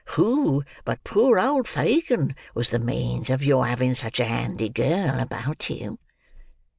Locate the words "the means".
2.71-3.29